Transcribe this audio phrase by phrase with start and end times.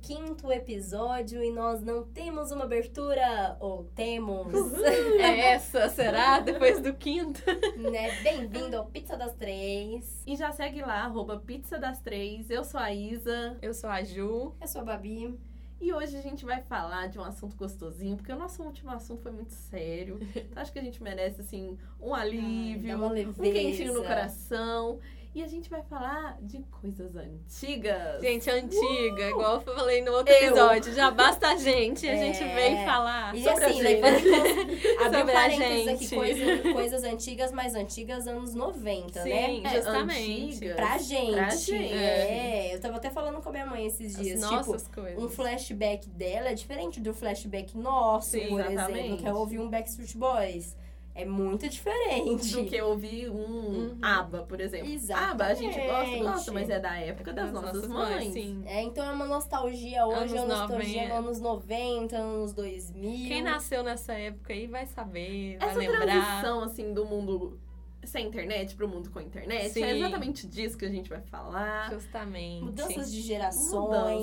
[0.00, 4.52] quinto episódio e nós não temos uma abertura, ou temos,
[5.18, 6.40] É essa, será?
[6.40, 7.42] Depois do quinto.
[7.76, 8.22] né?
[8.22, 10.22] Bem-vindo ao Pizza das Três.
[10.26, 12.50] E já segue lá, arroba Pizza das Três.
[12.50, 13.56] Eu sou a Isa.
[13.60, 14.54] Eu sou a Ju.
[14.60, 15.38] Eu sou a Babi.
[15.80, 19.22] E hoje a gente vai falar de um assunto gostosinho, porque o nosso último assunto
[19.22, 20.18] foi muito sério.
[20.34, 24.98] Então acho que a gente merece, assim, um alívio, Ai, um quentinho no coração.
[25.34, 28.20] E a gente vai falar de coisas antigas.
[28.20, 30.48] Gente, antiga, igual eu falei no outro Eu.
[30.48, 30.92] episódio.
[30.94, 32.16] Já basta a gente e a É.
[32.32, 33.36] gente veio falar.
[33.36, 33.82] E Sobre a assim, gente.
[34.00, 34.18] levando
[35.04, 36.14] Sobre a parênteses aqui, gente.
[36.16, 39.46] coisa- coisas antigas, mais antigas, anos 90, né?
[39.46, 40.44] Sim, É, justamente.
[40.54, 40.76] antigas.
[40.76, 41.32] Pra gente.
[41.34, 41.94] Pra gente.
[41.94, 44.40] É, eu tava até falando com a minha mãe esses As dias.
[44.40, 45.22] nossas tipo, coisas.
[45.22, 48.98] um flashback dela é diferente do flashback nosso, Sim, por exatamente.
[48.98, 50.74] exemplo, que é ouvir um Backstreet Boys.
[51.18, 52.52] É muito diferente.
[52.52, 53.98] Do que eu ouvi um Uhum.
[54.00, 54.88] ABBA, por exemplo.
[54.88, 55.30] Exatamente.
[55.32, 58.32] ABBA a gente gosta, gosta, mas é da época das, nossas, mães.
[58.32, 58.62] Sim.
[58.66, 61.20] É, então é uma nostalgia hoje, é uma nostalgia 90.
[61.22, 63.28] nos anos 90, anos 2000.
[63.28, 66.06] Quem nasceu nessa época aí vai saber, Essa vai lembrar.
[66.06, 67.58] transição, assim, do mundo
[68.04, 69.82] sem internet pro mundo com internet, Sim.
[69.82, 71.90] é exatamente disso que a gente vai falar.
[71.92, 72.64] Justamente.
[72.64, 73.70] Mudanças de gerações.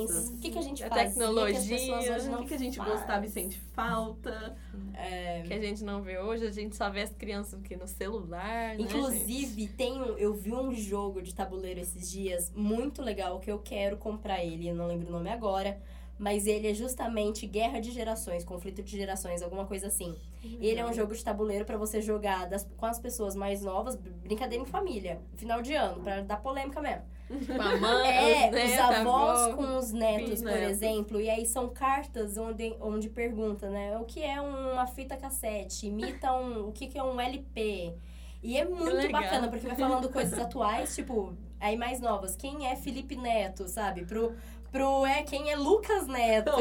[0.09, 0.29] Mudanças.
[0.29, 2.53] O que, que a gente A fazia tecnologia, que as pessoas hoje O que, que
[2.53, 2.91] a gente faz.
[2.91, 4.57] gostava e sente falta.
[4.93, 7.87] É, Que a gente não vê hoje, a gente só vê as crianças aqui no
[7.87, 8.75] celular.
[8.75, 8.77] né?
[8.79, 13.59] Inclusive, tem um, eu vi um jogo de tabuleiro esses dias muito legal que eu
[13.59, 15.79] quero comprar ele, eu não lembro o nome agora,
[16.17, 20.15] mas ele é justamente Guerra de Gerações, Conflito de Gerações, alguma coisa assim.
[20.59, 23.95] Ele é um jogo de tabuleiro pra você jogar das- com as pessoas mais novas,
[23.95, 27.03] br- brincadeira em família, final de ano, pra dar polêmica mesmo.
[27.47, 29.55] Com a mãe, É, os netos, os a avós avó.
[29.55, 30.61] com os netos, por bisnetos.
[30.69, 33.97] exemplo, e aí são cartas onde, onde pergunta, né?
[33.97, 35.87] O que é uma fita cassete?
[35.87, 36.67] Imita um.
[36.67, 37.95] O que, que é um LP?
[38.43, 39.23] E é muito legal.
[39.23, 42.35] bacana, porque vai falando coisas atuais, tipo, aí mais novas.
[42.35, 44.05] Quem é Felipe Neto, sabe?
[44.05, 44.35] Pro.
[44.75, 46.51] Pro é quem é Lucas Neto.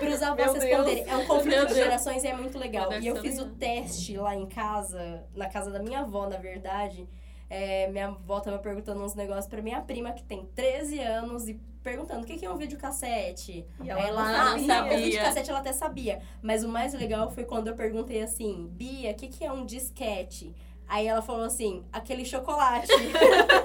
[0.00, 0.64] Pros avós Meu Deus.
[0.64, 1.04] responderem.
[1.08, 2.92] É um conflito de gerações e é muito legal.
[3.00, 7.08] E eu fiz o teste lá em casa, na casa da minha avó, na verdade.
[7.48, 11.54] É, minha avó tava perguntando uns negócios pra minha prima, que tem 13 anos, e
[11.80, 13.64] perguntando o que que é um videocassete.
[13.84, 14.98] E Aí ela, não ah, sabia.
[14.98, 16.22] o videocassete ela até sabia.
[16.42, 19.64] Mas o mais legal foi quando eu perguntei assim, Bia, o que, que é um
[19.64, 20.52] disquete?
[20.88, 22.88] Aí ela falou assim, aquele chocolate.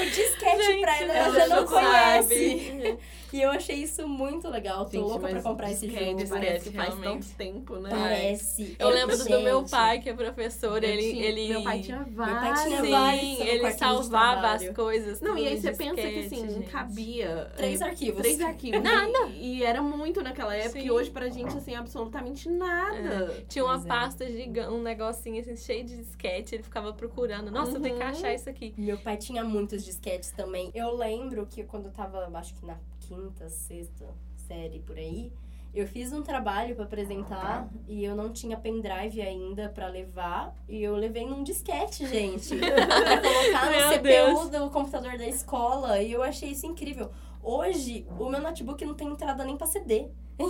[0.00, 2.98] O disquete Gente, pra ela, ela já não não conhece.
[3.32, 4.84] E eu achei isso muito legal.
[4.86, 6.28] Tô Gente, louca pra comprar esse jogo.
[6.28, 7.26] Parece que faz realmente.
[7.28, 7.90] tanto tempo, né?
[7.90, 8.76] Parece.
[8.78, 11.48] Eu É, lembro do meu gente, pai, que é professor, ele, tinha- ele...
[11.48, 12.40] Meu pai tinha vários.
[12.40, 15.20] pai tinha Sim, vários ele salvava as coisas.
[15.20, 16.68] Não, e aí você pensa que assim, gente.
[16.70, 17.50] cabia.
[17.56, 18.20] Três é, arquivos.
[18.22, 18.82] Três arquivos.
[18.82, 19.28] Nada.
[19.34, 20.86] E, e era muito naquela época, Sim.
[20.86, 23.34] e hoje pra gente, assim, absolutamente nada.
[23.48, 23.88] Tinha uma Pois é.
[23.88, 27.50] pasta gigante, um negocinho assim, cheio de disquete, ele ficava procurando.
[27.50, 28.08] Nossa, eu tenho que Uhum.
[28.10, 28.74] achar isso aqui.
[28.76, 30.70] Meu pai tinha muitos disquetes também.
[30.74, 32.76] Eu lembro que quando eu tava, acho que na
[33.10, 34.06] quinta, sexta
[34.46, 35.32] série por aí,
[35.74, 40.80] eu fiz um trabalho pra apresentar e eu não tinha pendrive ainda pra levar e
[40.82, 44.48] eu levei num disquete, gente, pra colocar no CPU Deus.
[44.50, 47.10] do computador da escola e eu achei isso incrível.
[47.42, 50.08] Hoje, o meu notebook não tem entrada nem pra CD.
[50.38, 50.48] Não,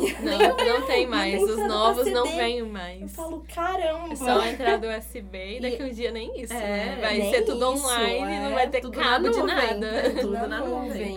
[0.81, 1.35] não tem mais.
[1.35, 3.13] tem Os entrada novos não vêm Eu mais.
[3.15, 4.13] falo, caramba!
[4.13, 6.99] É só entrar do USB e daqui um dia nem isso, É, né?
[7.01, 10.11] Vai ser tudo isso, online, é, não vai ter tudo cabo de nada.
[10.21, 11.17] Tudo Na na nuvem.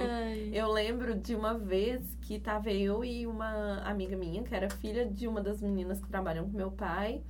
[0.54, 5.04] Eu lembro de uma vez que tava eu e uma amiga minha, que era filha
[5.04, 7.24] de uma das meninas que trabalham com meu pai.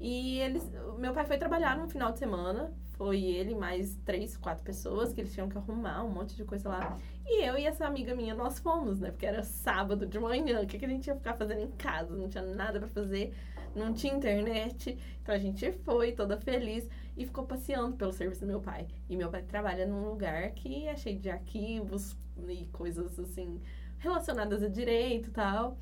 [0.00, 0.66] E eles.
[0.96, 2.72] Meu pai foi trabalhar num final de semana.
[2.92, 6.70] Foi ele mais três, quatro pessoas que eles tinham que arrumar, um monte de coisa
[6.70, 6.98] lá.
[7.26, 9.10] E eu e essa amiga minha, nós fomos, né?
[9.10, 10.62] Porque era sábado de manhã.
[10.62, 12.16] O que, que a gente ia ficar fazendo em casa?
[12.16, 13.34] Não tinha nada pra fazer,
[13.74, 14.98] não tinha internet.
[15.22, 18.86] Então a gente foi toda feliz e ficou passeando pelo serviço do meu pai.
[19.08, 22.16] E meu pai trabalha num lugar que é cheio de arquivos
[22.48, 23.60] e coisas assim
[23.98, 25.78] relacionadas a direito e tal.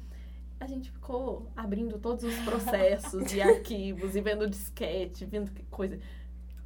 [0.59, 5.99] A gente ficou abrindo todos os processos e arquivos e vendo disquete, vendo que coisa.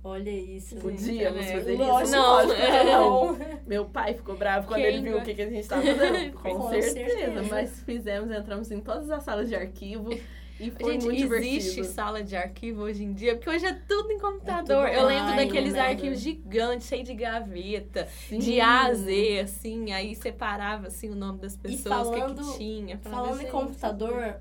[0.03, 0.77] Olha isso.
[0.77, 1.53] Podíamos né?
[1.53, 2.13] fazer isso?
[2.13, 2.85] não, que é.
[2.85, 3.39] não.
[3.67, 6.33] Meu pai ficou bravo quando Quem ele viu o que, que a gente estava fazendo.
[6.37, 6.93] Com, Com certeza.
[6.93, 7.43] certeza.
[7.45, 10.11] Mas fizemos, entramos em todas as salas de arquivo
[10.59, 11.85] e foi Gente, muito existe divertido.
[11.85, 14.87] sala de arquivo hoje em dia, porque hoje é tudo em computador.
[14.87, 15.81] tudo Eu lembro online, daqueles né?
[15.81, 18.39] arquivos gigantes, cheios de gaveta, Sim.
[18.39, 22.59] de A a Z, assim, aí separava assim o nome das pessoas, o que, que
[22.59, 22.99] tinha.
[22.99, 24.37] Falando em computador,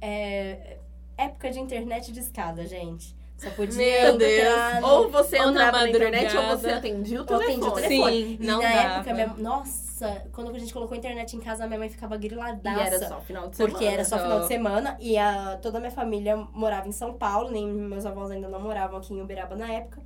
[0.00, 0.78] é
[1.16, 3.16] época de internet de escada, gente.
[3.38, 4.80] Só podia Meu Deus.
[4.80, 4.86] no...
[4.86, 7.56] Ou você Ou na entrava na, internet ou você atendia o telefone.
[7.62, 8.12] o telefone.
[8.12, 8.94] Sim, E não na dava.
[8.98, 9.26] época, minha...
[9.38, 9.85] nossa,
[10.32, 12.80] quando a gente colocou a internet em casa, minha mãe ficava E griladaça.
[12.82, 13.72] era só final de semana.
[13.72, 14.22] Porque era só só.
[14.22, 18.04] final de semana e a, toda a minha família morava em São Paulo, nem meus
[18.04, 20.02] avós ainda não moravam aqui em Uberaba na época.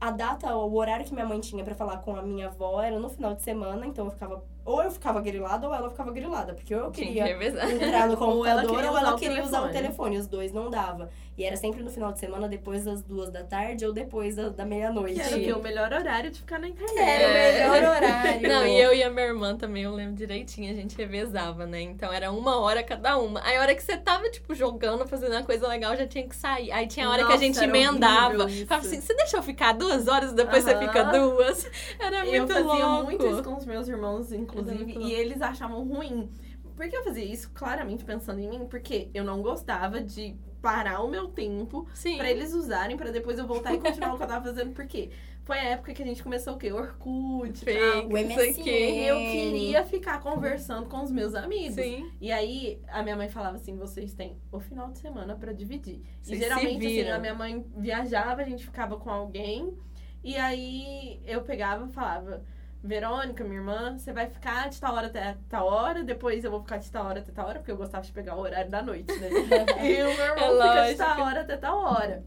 [0.00, 2.98] A data, o horário que minha mãe tinha pra falar com a minha avó era
[2.98, 6.54] no final de semana, então eu ficava ou eu ficava grilada ou ela ficava grilada.
[6.54, 7.70] Porque eu Tinha que queria revezar.
[7.70, 10.16] entrar no Ou ela computador ou queria ela usar o queria usar o telefone.
[10.18, 11.10] Os dois não dava.
[11.38, 14.50] E era sempre no final de semana, depois das duas da tarde ou depois da,
[14.50, 15.14] da meia-noite.
[15.14, 16.98] Que era o melhor horário de ficar na internet.
[16.98, 18.48] Era o melhor horário.
[18.48, 21.80] Não, e eu e a minha irmã também, eu lembro direitinho, a gente revezava, né?
[21.80, 23.40] Então era uma hora cada uma.
[23.42, 26.36] Aí a hora que você tava, tipo, jogando, fazendo uma coisa legal, já tinha que
[26.36, 26.70] sair.
[26.72, 28.46] Aí tinha a hora que a Nossa, gente emendava.
[28.66, 31.66] Falava assim, você deixa eu ficar duas horas, depois você fica duas.
[31.98, 33.04] Era eu muito fazia louco.
[33.04, 36.30] muito isso com os meus irmãos, inclusive, muito e eles achavam ruim.
[36.76, 37.50] Por que eu fazia isso?
[37.50, 41.86] Claramente pensando em mim, porque eu não gostava de parar o meu tempo
[42.16, 44.72] pra eles usarem, pra depois eu voltar e continuar o que eu tava fazendo.
[44.72, 45.10] Por quê?
[45.42, 46.72] Foi a época que a gente começou o quê?
[46.72, 48.02] Orkut e tal.
[48.02, 48.90] Fake, O não sei o quê.
[48.90, 51.74] E eu queria ficar conversando com os meus amigos.
[51.74, 52.10] Sim.
[52.20, 56.02] E aí, a minha mãe falava assim: vocês têm o final de semana pra dividir.
[56.22, 59.76] Vocês e geralmente, assim, a minha mãe viajava, a gente ficava com alguém.
[60.22, 62.44] E aí, eu pegava e falava:
[62.82, 66.60] Verônica, minha irmã, você vai ficar de tal hora até tal hora, depois eu vou
[66.62, 68.82] ficar de tal hora até tal hora, porque eu gostava de pegar o horário da
[68.82, 69.28] noite, né?
[69.84, 70.98] e o meu irmão É fica de lógico.
[70.98, 72.24] tal hora até tal hora.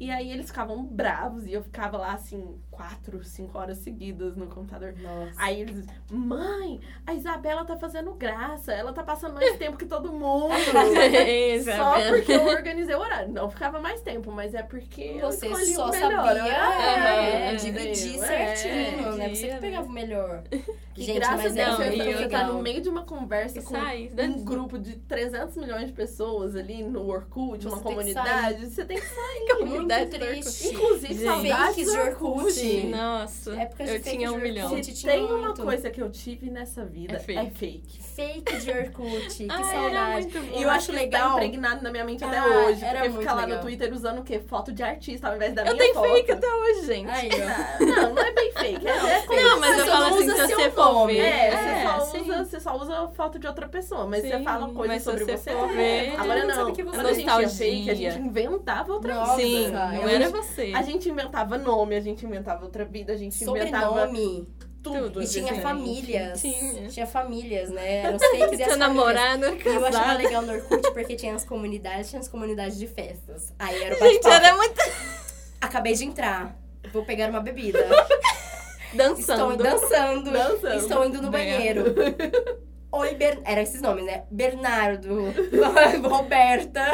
[0.00, 4.46] E aí eles ficavam bravos e eu ficava lá assim, quatro, cinco horas seguidas no
[4.46, 4.94] computador.
[5.00, 5.32] Nossa.
[5.36, 9.86] Aí eles dizem, mãe, a Isabela tá fazendo graça, ela tá passando mais tempo que
[9.86, 10.52] todo mundo.
[11.76, 13.32] Só porque eu organizei o horário.
[13.32, 16.52] Não ficava mais tempo, mas é porque Você eu escolhi só o melhor sabia horário.
[16.52, 18.26] é, Aham, dividir entendeu?
[18.26, 19.16] certinho, É.
[19.16, 19.28] né?
[19.34, 19.58] Você que né?
[19.60, 20.42] pegava o melhor.
[20.94, 22.88] E Gente, graças a é Deus, não, você, e você eu- tá no meio de
[22.90, 27.62] uma conversa E com sai, um grupo de 300 milhões de pessoas ali no Orkut,
[27.62, 29.38] Você uma tem que comunidade, você tem que sair.
[29.38, 30.68] Muito Comunidade do triste.
[30.68, 31.24] Inclusive, Gente.
[31.24, 32.44] saudades do Orkut.
[32.86, 34.68] Nossa, Época de eu fake tinha um milhão.
[34.82, 35.62] Se tinha tem uma muito.
[35.62, 37.52] coisa que eu tive nessa vida, É é fake.
[37.54, 38.02] fake.
[38.02, 39.34] Fake de Orkut.
[39.36, 40.26] Que Ah, era saudade.
[40.26, 40.58] muito bom.
[40.58, 41.28] E eu Eu acho que legal.
[41.30, 42.84] tá impregnado na minha mente até Ah, hoje.
[42.84, 43.56] era Porque muito fica lá legal.
[43.58, 44.38] no Twitter usando o quê?
[44.40, 46.08] Foto de artista ao invés da Eu minha tenho foto.
[46.12, 47.10] fake até hoje, gente.
[47.10, 47.46] Aí, ó.
[47.48, 48.86] Ah, Não, não é bem fake.
[48.86, 49.42] É, é fake.
[49.42, 51.18] Não, mas eu Você falo não assim, se você for ver.
[51.18, 51.50] É, É,
[51.98, 55.24] você, só usa, você só usa foto de outra pessoa, mas você fala coisas sobre
[55.24, 56.14] você É.
[56.16, 57.48] Agora não, sabe que você quando a gente tinha nostalgia.
[57.66, 59.36] fake, a gente inventava outra vida.
[59.36, 60.72] Sim, eu não era você.
[60.74, 64.48] A gente inventava nome, a gente inventava outra vida, a gente inventava Sobrenome.
[64.56, 64.72] tudo.
[64.82, 65.22] Tudo.
[65.22, 66.40] E tinha famílias.
[66.40, 66.88] tinha.
[66.88, 67.98] Tinha famílias, né?
[67.98, 69.64] Eram fakes e as Seu famílias.
[69.64, 73.52] E eu achava legal no Orkut porque tinha as comunidades, tinha as comunidades de festas.
[73.58, 74.80] Aí era o Gente, era muito
[75.60, 76.56] Acabei de entrar.
[76.92, 77.78] Vou pegar uma bebida.
[78.92, 79.56] Estou dançando.
[79.62, 80.30] dançando.
[80.32, 80.74] Dançando.
[80.76, 81.52] Estou indo no Bem.
[81.52, 81.94] banheiro.
[82.90, 83.40] Oi, Ber...
[83.44, 84.24] Era esses nomes, né?
[84.30, 85.32] Bernardo,
[86.06, 86.84] Roberta,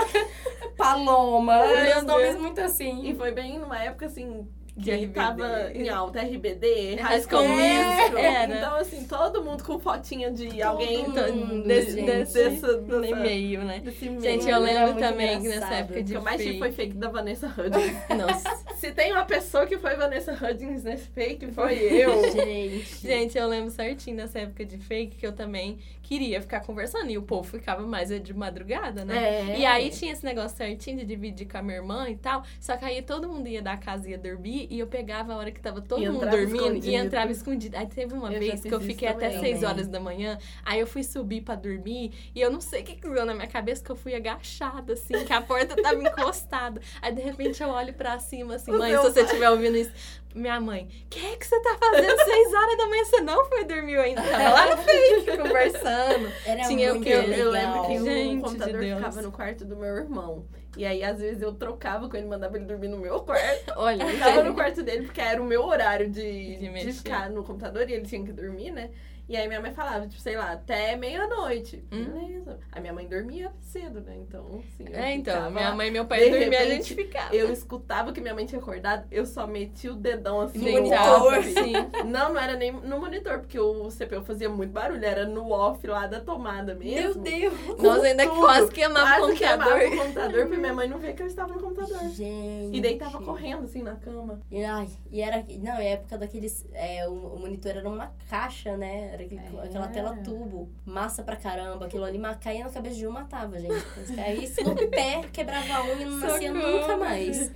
[0.77, 1.57] Paloma.
[1.57, 3.15] Eram os nomes muito E assim.
[3.17, 4.47] foi bem numa época assim.
[4.83, 5.13] Que RBD.
[5.13, 8.19] tava em alta, RBD, High High School School Musical.
[8.19, 8.57] Era.
[8.57, 12.07] Então, assim, todo mundo com fotinha de alguém Todo mundo, desse, gente.
[12.07, 13.81] desse, e-mail, né?
[13.81, 14.21] desse meio.
[14.21, 16.95] Gente, eu lembro também que nessa época O de que eu mais tive foi fake
[16.95, 17.97] da Vanessa Hudgens.
[18.17, 18.77] Nossa.
[18.77, 22.33] Se tem uma pessoa que foi Vanessa Hudgens nesse fake, foi eu.
[22.33, 23.07] Gente.
[23.07, 27.11] Gente, eu lembro certinho nessa época de fake que eu também queria ficar conversando.
[27.11, 29.53] E o povo ficava mais de madrugada, né?
[29.53, 29.59] É.
[29.59, 32.43] E aí tinha esse negócio certinho de dividir com a minha irmã e tal.
[32.61, 34.68] Só que aí todo mundo ia da casa e ia dormir.
[34.71, 36.87] E eu pegava a hora que tava todo E mundo dormindo escondido.
[36.87, 37.77] e entrava escondido.
[37.77, 39.41] Aí teve uma Eu vez que eu fiquei até também.
[39.41, 39.71] 6 Também.
[39.71, 40.39] horas da manhã.
[40.65, 42.13] Aí eu fui subir pra dormir.
[42.35, 44.93] E eu não sei o que que deu na minha cabeça, que eu fui agachada,
[44.93, 46.81] assim, que a porta tava encostada.
[47.01, 49.93] Aí de repente eu olho pra cima, assim, O mãe, se você estiver ouvindo isso.
[50.35, 53.05] Minha mãe, o que é que você tá fazendo 6 horas da manhã?
[53.05, 54.21] Você não foi dormir ainda?
[54.23, 56.31] Tava lá no fake, conversando.
[56.45, 57.39] Era Tinha o muito que Eu, legal.
[57.39, 60.45] eu lembro que Gente o computador de ficava no quarto do meu irmão.
[60.77, 63.73] E aí, às vezes, eu trocava com ele, mandava ele dormir no meu quarto.
[63.77, 67.31] Olha, Eu ficava no quarto dele, porque era o meu horário de, De de, ficar
[67.31, 68.91] no computador e ele tinha que dormir, né?
[69.29, 71.85] E aí minha mãe falava, tipo, sei lá, até meia-noite.
[71.93, 72.05] Hum.
[72.05, 72.59] Beleza.
[72.73, 74.17] A minha mãe dormia cedo, né?
[74.17, 74.85] Então, assim.
[74.93, 77.35] É, então, minha mãe e meu pai dormiam, a gente ficava.
[77.35, 80.73] Eu escutava que minha mãe tinha acordado, eu só meti o dedão assim No no
[80.73, 81.35] monitor.
[81.35, 81.53] off.
[81.53, 81.73] Sim.
[82.07, 85.87] Não, não era nem no monitor, porque o CPU fazia muito barulho, era no off
[85.87, 87.23] lá da tomada Meu mesmo.
[87.23, 87.55] Deus.
[87.79, 88.41] Nossa, ainda tudo.
[88.41, 89.93] quase queimava o Quase queimava computador.
[89.93, 92.09] o computador, porque minha mãe não via que eu estava no computador.
[92.09, 92.77] Gente.
[92.77, 94.41] E daí tava correndo assim na cama.
[94.51, 95.45] E, ai, e era.
[95.59, 96.65] Não, é época daqueles.
[96.73, 99.18] É, o, o monitor era uma caixa, né?
[99.19, 99.65] Era aquele- É.
[99.65, 100.69] aquela tela tubo.
[100.85, 101.87] Massa pra caramba.
[101.87, 103.75] Aquilo ali caía na cabeça de um, matava, gente.
[104.07, 106.73] Se caísse no pé, quebrava a unha e não nascia Socorro.
[106.81, 107.51] nunca mais.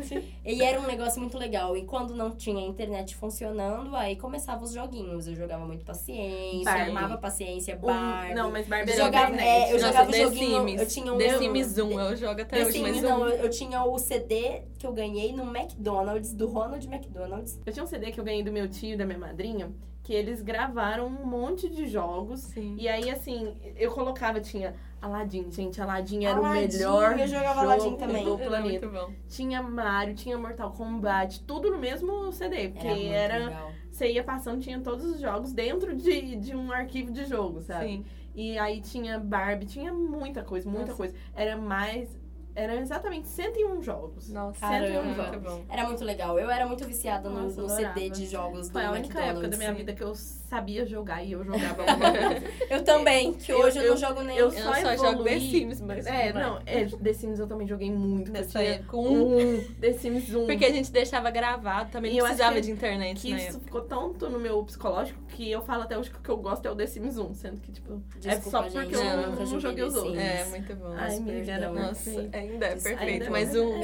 [0.45, 1.77] E era um negócio muito legal.
[1.77, 5.27] E quando não tinha internet funcionando, aí começavam os joguinhos.
[5.29, 6.83] Eu jogava muito paciência, Barbie.
[6.97, 8.35] armava paciência, Um- Barbie.
[8.35, 9.47] não, mas Barbie Eu era jogava- internet.
[9.49, 10.81] é, eu Nossa, jogava The joguinho, Sims.
[10.81, 13.27] eu tinha um- The Sims 1, eu jogo até The hoje, Sims, não, um.
[13.29, 17.61] eu, eu tinha o CD que eu ganhei no McDonald's, do Ronald McDonald's.
[17.65, 19.71] Eu tinha um CD que eu ganhei do meu tio e da minha madrinha,
[20.03, 22.41] que eles gravaram um monte de jogos.
[22.41, 22.77] Sim.
[22.79, 27.61] E aí, assim, eu colocava, tinha Aladdin, gente, Aladdin era Aladdin, o melhor eu jogava
[27.61, 28.25] jogo Aladdin também.
[28.25, 28.87] do Era planeta.
[28.87, 29.15] muito bom.
[29.29, 34.61] Tinha Mario, tinha Mortal Kombat, tudo no mesmo CD, porque Era era, você ia passando,
[34.61, 37.87] tinha todos os jogos dentro de, de um arquivo de jogo, sabe?
[37.87, 38.05] Sim.
[38.35, 40.97] E aí tinha Barbie, tinha muita coisa, muita Nossa.
[40.97, 41.15] coisa.
[41.35, 42.09] Era mais,
[42.55, 44.29] era exatamente 101 jogos.
[44.29, 44.87] Nossa, Caramba.
[44.87, 45.43] 101 muito jogos.
[45.53, 45.65] bom.
[45.71, 46.39] Era muito legal.
[46.39, 47.69] Eu era muito viciada no, Nossa, no.
[47.69, 49.31] CD de jogos do Foi a única McDonald's.
[49.31, 52.43] época da minha vida que eu sabia jogar e eu jogava alguma coisa.
[52.69, 54.37] Eu também, que Eu- hoje eu, eu- não jogo nem.
[54.37, 56.07] eu Eu só só, jogo The Sims, mas.
[56.07, 58.31] É, não, é, The Sims eu também joguei muito.
[58.31, 59.39] Nessa época, um.
[59.57, 60.47] um The Sims 1.
[60.47, 63.65] Porque a gente deixava gravado, também E não precisava de internet que na isso época.
[63.65, 66.67] ficou tanto no meu psicológico que eu falo até hoje que o que eu gosto
[66.67, 69.17] é o The Sims 1, sendo que, tipo, é Desculpa, só gente, porque eu eu
[69.31, 70.19] nunca não, joguei os outros.
[70.19, 70.93] É, muito bom.
[70.95, 71.95] Ai, amiga, era perdão.
[72.43, 73.61] Nossa, ainda é perfeito, ainda mas é.
[73.61, 73.81] um.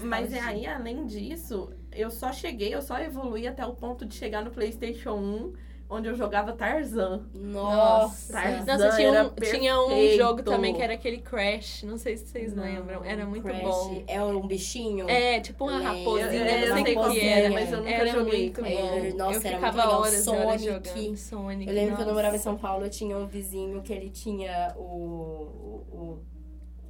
[0.04, 4.14] Mas é aí, além disso, eu só cheguei, eu só evoluí até o ponto de
[4.14, 5.52] chegar no PlayStation 1,
[5.88, 7.26] onde eu jogava Tarzan.
[7.34, 8.32] Nossa.
[8.32, 12.16] Tarzan Nossa, tinha era um, tinha um jogo também que era aquele Crash, não sei
[12.16, 13.62] se vocês Não, lembram, era muito Crash.
[13.62, 14.02] bom.
[14.06, 15.08] É um bichinho?
[15.08, 15.92] É, tipo uma Lembro.
[15.92, 18.06] raposinha, Eu- não eu sei sei o qual que que era, mas eu nunca era
[18.10, 18.40] joguei.
[18.44, 18.70] muito É,
[19.10, 19.16] bom.
[19.16, 20.00] nossa, eu era ficava muito legal.
[20.00, 20.64] horas e horas Sonic.
[20.88, 21.68] jogando Sonic.
[21.68, 22.44] Eu lembro quando eu morava em nossa.
[22.50, 26.33] São Paulo, eu tinha um vizinho que ele tinha o, o, o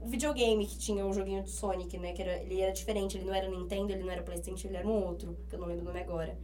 [0.04, 2.12] videogame que tinha o joguinho de Sonic, né?
[2.12, 4.86] Que era, ele era diferente, ele não era Nintendo, ele não era Playstation, ele era
[4.86, 6.36] um outro, que eu não lembro o nome agora.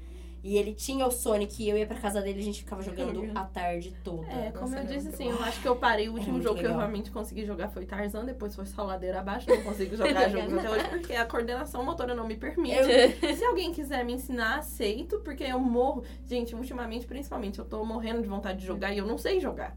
[0.43, 2.81] E ele tinha o Sonic e eu ia pra casa dele e a gente ficava
[2.81, 4.27] jogando a tarde toda.
[4.27, 6.45] É, como Nossa, eu disse assim, eu acho que eu parei, o É último muito
[6.45, 6.79] jogo que eu legal.
[6.79, 10.71] realmente consegui jogar foi Tarzan, depois foi só ladeira abaixo, não consigo jogar jogos até
[10.71, 12.79] hoje porque a coordenação motora não me permite.
[13.37, 16.05] Se alguém quiser me ensinar, aceito, porque eu morro.
[16.27, 19.77] Gente, ultimamente, principalmente, eu tô morrendo de vontade de jogar e eu não sei jogar.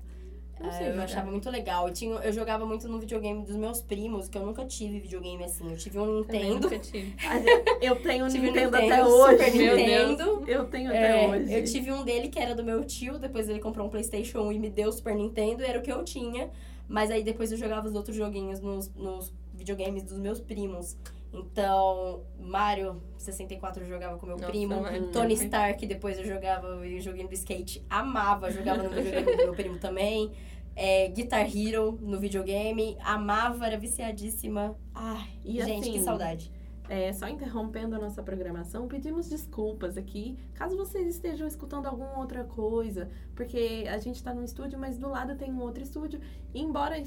[0.59, 1.03] Eu não Ah, sei eu jogar.
[1.05, 1.87] achava muito legal.
[1.87, 5.43] Eu, tinha, eu jogava muito no videogame dos meus primos, que eu nunca tive videogame
[5.43, 5.69] assim.
[5.69, 6.59] Eu tive um Nintendo.
[6.61, 7.15] nunca tive.
[7.81, 9.57] Eu tenho um Nintendo, Nintendo, até Super hoje.
[9.57, 10.43] Meu Nintendo.
[10.47, 11.53] Eu tenho É, até hoje.
[11.53, 14.51] eu tive um dele que era do meu tio, depois ele comprou um Playstation 1
[14.53, 16.49] e me deu o Super Nintendo, era o que eu tinha.
[16.87, 20.95] Mas aí depois eu jogava os outros joguinhos nos, nos videogames dos meus primos.
[21.33, 24.81] Então, Mario 64 eu jogava com meu Nossa, primo.
[24.81, 25.43] Mario, Tony perfeito.
[25.43, 29.79] Stark, depois eu jogava o joguinho do skate, amava, jogava no videogame do meu primo
[29.79, 30.31] também.
[30.75, 34.75] É, Guitar Hero no videogame, amava, era viciadíssima.
[34.93, 36.51] Ai, E gente, que assim, saudade.
[36.89, 42.43] É, só interrompendo a nossa programação, pedimos desculpas aqui, caso vocês estejam escutando alguma outra
[42.43, 46.19] coisa, porque a gente tá num estúdio, mas do lado tem um outro estúdio,
[46.53, 47.01] e embora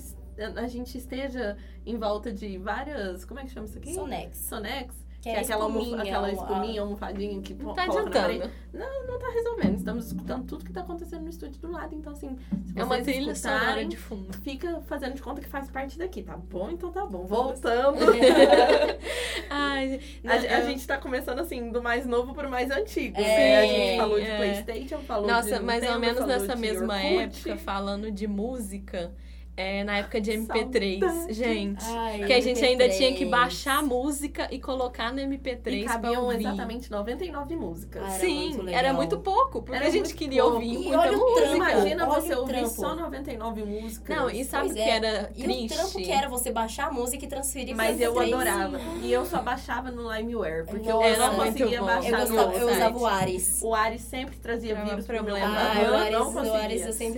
[0.56, 3.94] a gente esteja em volta de várias, como é que chama isso aqui?
[3.94, 4.36] Sonex.
[4.38, 8.50] Sonex, Que que é é aquela, espuminha, aquela a- espuminha, almofadinha que Não tá adiantando.
[8.72, 12.36] Não tá resolvendo, estamos escutando tudo que tá acontecendo no estúdio do lado, então assim,
[12.66, 14.32] se É uma vocês trilha sonora escutarem, de fundo.
[14.42, 16.70] fica fazendo de conta que faz parte daqui, tá bom?
[16.70, 17.24] Então tá bom.
[17.24, 17.96] Voltando.
[19.50, 23.18] Ai, A, a eu- gente tá começando assim, do mais novo pro mais antigo.
[23.18, 23.58] É, né?
[23.58, 24.36] A gente falou de é.
[24.36, 27.48] Playstation, falou Nossa, de mais ou menos nessa mesma Orkut.
[27.48, 29.12] época, falando de música,
[29.56, 31.32] é, na época de MP3, Saudade.
[31.32, 31.84] gente.
[31.84, 33.30] Ai, Que a gente ainda tinha que MP3.
[33.30, 36.40] baixar a música e colocar no MP3 E pra cabiam ouvir.
[36.40, 38.02] exatamente 99 músicas.
[38.04, 38.78] Ah, era Sim, muito legal.
[38.80, 40.56] era muito pouco, porque Era a gente queria pouco.
[40.56, 41.40] ouvir E muita olha o música.
[41.40, 41.56] trampo.
[41.56, 42.68] Imagina olha você o ouvir trampo.
[42.68, 44.16] só 99 músicas.
[44.16, 44.96] Não, e sabe o Pois que é.
[44.96, 45.72] era E triste?
[45.72, 48.32] o trampo que era você baixar a música e transferir Mas eu MP3.
[48.34, 48.80] adorava.
[49.02, 51.86] E eu só baixava no LimeWare, porque Nossa, eu não conseguia bom.
[51.86, 52.76] baixar Eu, no gostava, eu site.
[52.76, 53.60] usava o Ares.
[53.62, 55.46] O Ares sempre trazia vírus problema.
[55.46, 56.60] Ah, o eu não o conseguia.
[56.60, 57.16] Ares eu sempre.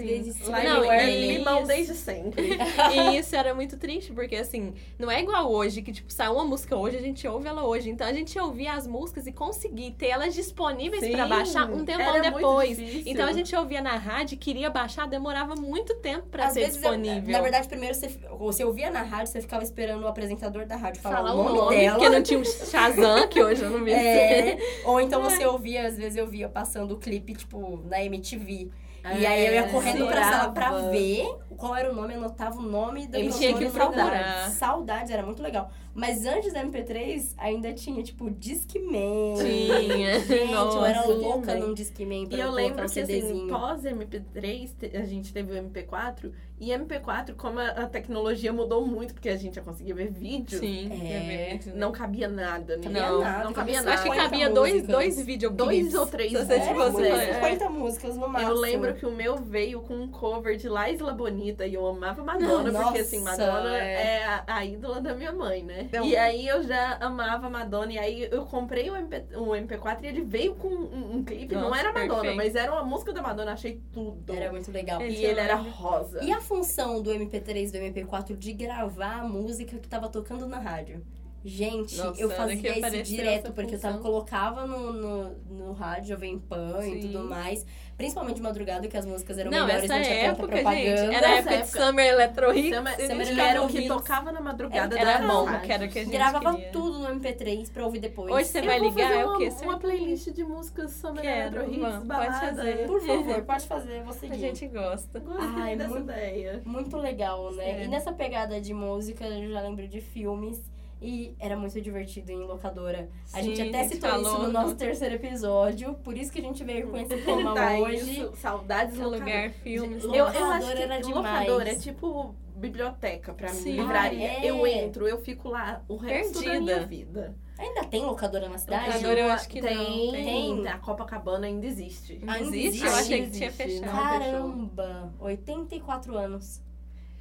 [0.49, 2.28] Não, LimeWare, e- limão desde sempre.
[2.95, 6.45] E isso era muito triste, porque assim, não é igual hoje, que tipo, sai uma
[6.45, 7.91] música hoje, a gente ouve ela hoje.
[7.91, 12.13] Então a gente ouvia as músicas e conseguir ter elas disponíveis pra baixar um tempão
[12.13, 12.79] muito depois.
[13.07, 16.77] Então a gente ouvia na rádio, queria baixar, demorava muito tempo pra Às ser vezes,
[16.83, 17.31] eu- disponível.
[17.33, 18.09] na verdade, primeiro você,
[18.39, 21.59] você ouvia na rádio, você ficava esperando o apresentador da rádio falar, falar o nome,
[21.59, 21.99] nome, dela.
[21.99, 23.93] porque não tinha um Shazam, que hoje eu não vi.
[23.93, 28.71] É, ou então você ouvia, às vezes eu via passando o clipe, tipo, na MTV.
[29.05, 32.59] E aí eu ia É, correndo pra sala pra ver qual era o nome, anotava
[32.59, 34.49] o nome da Ele tinha que e procurar.
[34.51, 35.71] Saudades, era muito legal.
[35.95, 39.35] Mas antes da MP3, ainda tinha, tipo, Discman.
[39.37, 40.21] Tinha.
[40.23, 44.97] Gente, eu era louca num Discman pra E eu lembro um que, assim, pós-MP3, te-
[44.97, 46.31] a gente teve o MP4.
[46.61, 50.89] E MP4, como a, tecnologia mudou muito, porque a gente já conseguia ver vídeo, Sim,
[50.91, 51.79] É, vídeo, né?
[51.79, 52.77] não cabia nada.
[52.77, 52.83] né?
[52.83, 53.95] Cabia Não, nada, não cabia nada.
[53.95, 54.95] Acho que 50 cabia dois, músicas.
[54.95, 55.51] dois.
[55.53, 56.69] Dois ou três Se você, músicas.
[56.69, 57.35] tipo, É, assim, umas é.
[57.35, 58.51] 50 músicas no máximo.
[58.53, 61.87] Eu lembro que o meu veio com um cover de La Isla Bonita e eu
[61.87, 63.93] amava Madonna, Nossa, porque assim, Madonna é.
[63.93, 65.89] é, a, a ídola da minha mãe, né?
[65.93, 66.05] Não.
[66.05, 70.07] E aí eu já amava Madonna, e aí eu comprei o, MP, o MP4 e
[70.07, 72.37] ele veio com um, um clipe, não Nossa, era Madonna, perfeito.
[72.37, 74.33] mas era uma música da Madonna, achei tudo.
[74.33, 75.01] Era muito legal.
[75.01, 76.23] E ele era rosa.
[76.23, 80.47] E a função do MP3 e do MP4 de gravar a música que tava tocando
[80.47, 81.05] na rádio?
[81.45, 86.39] Gente, Nossa, eu fazia isso direto, porque eu tava, colocava no, no, no rádio Jovem
[86.39, 87.01] Pan e Sim.
[87.01, 87.65] tudo mais.
[87.99, 90.97] Principalmente de madrugada, que as músicas eram Não, melhores, essa não tinha tanta época, propaganda.
[90.97, 92.77] gente, era a Nessa época de época- Summer Electro Hits.
[92.77, 95.99] Summer, Summer era o que tocava na madrugada Era da bom, que era o que
[95.99, 96.71] a gente Gravava queria.
[96.71, 98.33] tudo no MP3 pra ouvir depois.
[98.33, 99.45] Hoje você Eu vai vou ligar, é o uma, quê?
[99.47, 99.79] Uma Certeza.
[99.79, 102.31] playlist de músicas Summer Electro Hits, balada.
[102.31, 102.87] pode fazer.
[102.87, 105.19] Por favor, pode fazer, você A gente gosta.
[105.19, 106.63] Gostei Ai, dessa muito- ideia.
[106.65, 107.65] Muito legal, né?
[107.65, 107.85] Sério.
[107.85, 110.63] E nessa pegada de música, eu já lembro de filmes.
[111.01, 113.09] E era muito divertido em locadora.
[113.33, 115.95] a gente Sim, até a gente citou isso falou no no- nosso terceiro episódio.
[116.03, 118.11] Por isso que a gente veio com esse tema Tá, hoje.
[118.21, 119.19] isso, saudades locadora.
[119.21, 120.03] lugar, filmes.
[120.05, 121.83] Eu, eu acho Locadora que era locadora é demais.
[121.85, 123.73] tipo biblioteca pra mim, Sim.
[123.77, 124.29] livraria.
[124.29, 124.51] Ah, é.
[124.51, 126.61] Eu entro, eu fico lá o resto da Perdida.
[126.61, 127.37] minha vida.
[127.57, 128.87] Ainda tem locadora na cidade?
[128.87, 130.69] Locadora eu acho que não, tem, tem.
[130.69, 132.15] A Copacabana ainda existe.
[132.15, 132.85] Ainda Ainda existe?
[132.85, 132.87] Eu existe?
[132.87, 133.93] achei que tinha Existe, fechado.
[133.93, 135.13] Caramba!
[135.21, 136.61] 84 anos.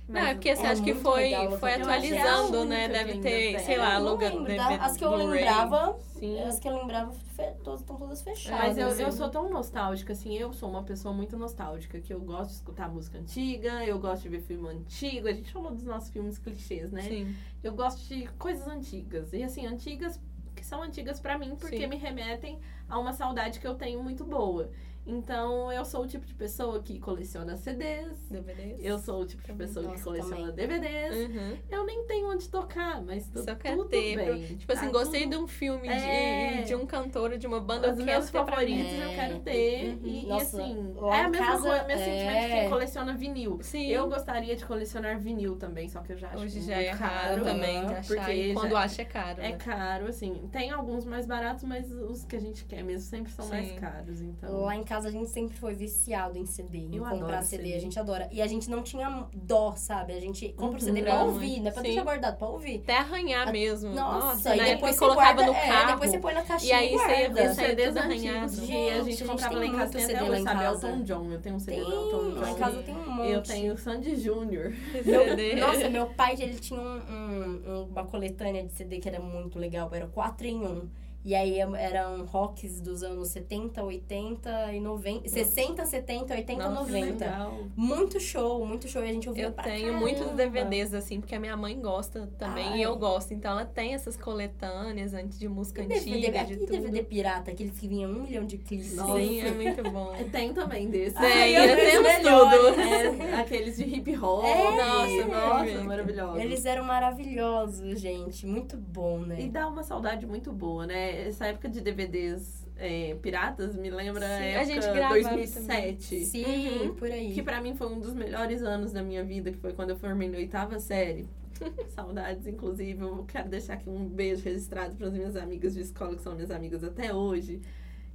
[0.07, 2.87] Não, é porque você é acha que foi, foi atualizando, né?
[2.87, 4.75] Deve ter, sei lá, aluga tá?
[4.75, 6.39] As que eu lembrava, Sim.
[6.39, 7.13] as que eu lembrava,
[7.61, 8.59] todas estão todas fechadas.
[8.59, 9.17] Mas eu, eu assim.
[9.17, 12.89] sou tão nostálgica, assim, eu sou uma pessoa muito nostálgica, que eu gosto de escutar
[12.89, 16.89] música antiga, eu gosto de ver filme antigo, a gente falou dos nossos filmes clichês,
[16.89, 17.01] né?
[17.01, 17.35] Sim.
[17.61, 19.33] Eu gosto de coisas antigas.
[19.33, 20.21] E assim, antigas
[20.55, 21.87] que são antigas pra mim porque Sim.
[21.87, 22.59] me remetem
[22.89, 24.71] a uma saudade que eu tenho muito boa.
[25.07, 28.27] Então, eu sou o tipo de pessoa que coleciona CDs.
[28.29, 28.77] DVDs.
[28.83, 30.67] Eu sou o tipo de pessoa que Nossa, coleciona também.
[30.67, 31.15] DVDs.
[31.29, 31.57] Uhum.
[31.69, 34.15] Eu nem tenho onde tocar, mas tu, Só quero tudo ter.
[34.17, 34.57] bem.
[34.57, 36.57] Tipo assim, tá gostei tudo- de um filme É.
[36.61, 39.01] de, de um cantor, de uma banda, Os eu meus quero ter pra favoritos eu
[39.09, 39.15] É.
[39.15, 39.89] quero ter.
[39.93, 39.99] Uhum.
[40.03, 42.59] E, e Nossa, assim, lá é a mesma casa, coisa, meu sentimento de é.
[42.61, 43.59] quem coleciona vinil.
[43.61, 43.87] Sim.
[43.87, 46.89] Eu gostaria de colecionar vinil também, só que eu já acho Hoje muito já é
[46.91, 48.15] raro também de achar.
[48.15, 49.41] Porque e quando já- acha é caro.
[49.41, 49.57] É né?
[49.57, 50.49] caro, assim.
[50.51, 53.75] Tem alguns mais baratos, mas os que a gente quer mesmo sempre são mais Sim.
[53.75, 54.61] caros, então.
[54.61, 57.63] Lá em casa a gente sempre foi viciado em CD, em Eu comprar adoro CD,
[57.63, 57.75] CD.
[57.75, 58.27] a gente adora.
[58.31, 60.13] E a gente não tinha dó, sabe?
[60.13, 61.05] A gente compra o CD Uhum.
[61.05, 61.87] pra ouvir, não é pra sim.
[61.89, 62.77] deixar guardado, pra ouvir.
[62.83, 63.93] Até arranhar A- mesmo.
[63.93, 65.91] Nossa, na e depois você colocava guarda, no é, carro.
[65.93, 68.51] depois você põe na E caixinha aí e você ia ver CDs tudo antigos arranhado.
[68.51, 70.39] de Gente, a a gente gente comprava lá tem em casa, muito tem CD lá
[70.39, 70.59] em sabe?
[70.61, 70.87] casa.
[70.87, 72.39] Elton John, eu tenho um CD Tem, do Elton John.
[72.41, 73.29] lá em casa tem um monte.
[73.31, 74.73] Eu tenho o Sandy Júnior.
[75.03, 75.55] CD.
[75.55, 79.89] Nossa, meu pai, ele tinha um- um- uma coletânea de CD que era muito legal.
[79.93, 80.89] Era 4 em 1.
[81.27, 85.27] E aí eram rocks dos anos 70, 80 e 90.
[85.27, 87.25] 60, 70, 80, Nossa, 90.
[87.25, 87.53] Legal.
[87.75, 89.03] Muito show, muito show.
[89.03, 89.99] E a gente ouvia Eu pra tenho caramba.
[89.99, 92.77] muitos DVDs, assim, porque a minha mãe gosta também Ai.
[92.77, 93.33] e eu gosto.
[93.33, 96.71] Então ela tem essas coletâneas antes de música E DVD, antiga, de aquele tudo.
[96.71, 98.95] DVD pirata, aqueles que vinham um milhão de clipes.
[98.95, 99.19] Nossa.
[99.19, 100.13] Sim, é muito bom.
[100.31, 101.17] Tem também desse.
[101.19, 102.77] Tem, eu eu vejo temos tudo.
[103.27, 104.45] É, aqueles de hip hop.
[104.45, 105.83] É, nossa, nossa, perfeito.
[105.83, 106.39] maravilhoso.
[106.39, 108.45] Eles eram maravilhosos, gente.
[108.45, 109.41] Muito bom, né?
[109.41, 111.16] E dá uma saudade muito boa, né?
[111.27, 116.25] Essa época de DVDs é, piratas me lembra a Sim, a época gente gravava 2007.
[116.25, 116.95] Sim, Uhum.
[116.95, 117.33] por aí.
[117.33, 119.97] Que pra mim foi um dos melhores anos da minha vida, que foi quando eu
[119.97, 121.27] formei na oitava série.
[121.89, 123.01] Saudades, inclusive.
[123.01, 126.35] Eu quero deixar aqui um beijo registrado para as minhas amigas de escola, que são
[126.35, 127.61] minhas amigas até hoje.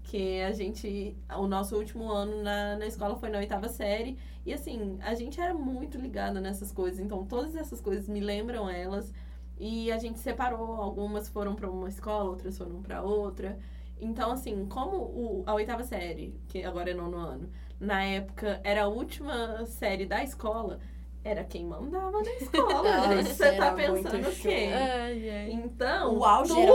[0.04, 1.16] Que a gente.
[1.36, 4.16] O nosso último ano na, na escola foi na oitava série.
[4.44, 6.98] E assim, a gente era muito ligada nessas coisas.
[7.00, 9.12] Então, todas essas coisas me lembram elas.
[9.58, 10.74] E a gente separou.
[10.80, 13.58] Algumas foram para uma escola, outras foram para outra.
[14.00, 18.84] Então, assim, como o, a oitava série, que agora é nono ano, na época era
[18.84, 20.80] a última série da escola,
[21.24, 23.34] era quem mandava na escola, Nossa, gente.
[23.34, 24.70] Você tá pensando o quê?
[24.74, 25.50] Ai, ai.
[25.52, 26.24] Então, O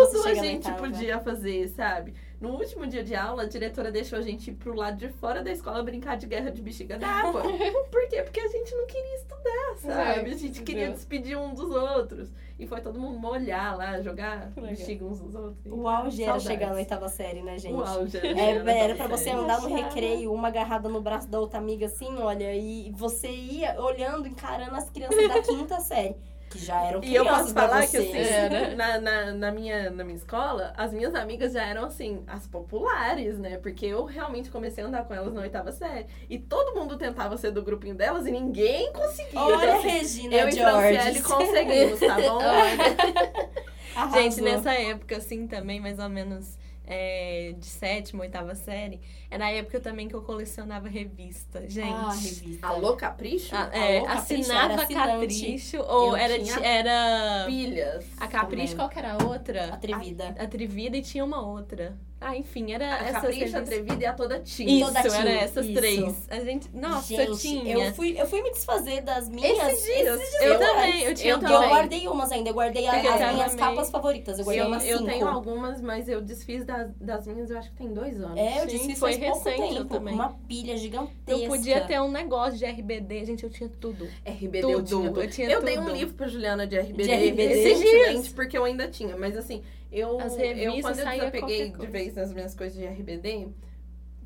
[0.08, 2.14] tudo a gente podia fazer, sabe?
[2.40, 5.44] No último dia de aula, a diretora deixou a gente ir pro lado de fora
[5.44, 7.42] da escola brincar de guerra de bexiga d'água.
[7.92, 8.22] Por quê?
[8.22, 10.32] Porque a gente não queria estudar, sabe?
[10.32, 12.30] A gente queria despedir um dos outros.
[12.60, 15.66] E foi todo mundo molhar lá, jogar bexiga uns dos outros.
[15.66, 17.74] O auge era chegar na oitava série, né, gente?
[17.74, 18.60] O auge era, É, era
[18.92, 22.56] oitava pra você andar no recreio, uma agarrada no braço da outra amiga, assim, olha,
[22.56, 26.16] e você ia olhando, encarando as crianças da quinta série,
[26.50, 28.74] que já eram E eu posso falar que, assim, Era.
[28.76, 33.38] na, na, na, minha, na minha escola, as minhas amigas já eram, assim, as populares,
[33.38, 33.58] né?
[33.58, 36.08] Porque eu realmente comecei a andar com elas na oitava série.
[36.30, 39.40] E todo mundo tentava ser do grupinho delas e ninguém conseguia.
[39.40, 41.22] Olha, Então, assim, Regina eu e Franciele George.
[41.24, 42.40] conseguimos, tá bom?
[44.14, 46.58] Gente, nessa época, assim, também, mais ou menos
[46.88, 51.70] é, de sétima, oitava série, era a época também que eu colecionava revista.
[51.70, 51.94] Gente.
[51.94, 52.66] Ah, revista.
[52.68, 53.54] Alô, Capricho?
[53.54, 54.88] Ah, é, Alô, assinava.
[54.88, 58.06] Capricho ou Eu era, tinha era Pilhas.
[58.18, 58.76] a Capricho, também.
[58.78, 59.74] qual que era a outra?
[59.74, 60.36] Atrevida.
[60.40, 61.98] A Atrevida e tinha uma outra.
[62.20, 63.54] Ah, enfim, era A essas.
[63.54, 64.80] Atrevida e a Toda Teen.
[64.80, 65.76] Isso, Toda teen, era essas isso.
[65.76, 66.28] três.
[66.30, 67.78] A gente, nossa, Gente, tinha.
[67.78, 69.56] eu fui, eu fui me desfazer das minhas.
[69.74, 70.20] Esses dias.
[70.42, 70.72] Eu atrás.
[70.72, 71.52] também, eu tinha Eu E duas.
[71.52, 71.70] eu também.
[71.70, 74.40] guardei umas ainda, eu guardei a- Porque as minhas meio- capas favoritas.
[74.40, 75.10] Eu guardei Eu, umas eu cinco.
[75.12, 78.36] tenho algumas, mas eu desfiz das, das minhas, eu acho que tem dois anos.
[78.38, 79.86] É, eu Sim, desfiz foi recente, eu tempo.
[79.86, 80.14] também.
[80.16, 81.32] Uma pilha gigantesca.
[81.44, 84.08] Eu podia ter um negócio de RBD, gente, eu tinha tudo.
[84.26, 85.22] RBD Tudo, eu tinha tudo.
[85.22, 85.96] eu tinha Eu dei um tudo.
[85.96, 87.04] livro pra Juliana de RBD.
[87.04, 87.48] De RBD.
[87.48, 89.16] Recentemente, recente, porque eu ainda tinha.
[89.16, 92.86] Mas assim, eu, As eu quando eu desapeguei qualquer de vez nas minhas coisas de
[92.86, 93.50] RBD,